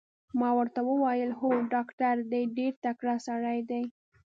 ما 0.39 0.49
ورته 0.59 0.79
وویل: 0.89 1.29
هو 1.39 1.49
ډاکټر 1.73 2.15
دی، 2.31 2.43
ډېر 2.57 2.73
تکړه 2.85 3.15
سړی 3.27 3.59
دی. 3.69 3.83